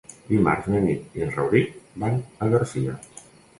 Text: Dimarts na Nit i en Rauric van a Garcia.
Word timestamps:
Dimarts 0.29 0.69
na 0.75 0.81
Nit 0.85 1.19
i 1.19 1.27
en 1.27 1.35
Rauric 1.35 1.77
van 2.07 2.19
a 2.47 2.51
Garcia. 2.57 2.99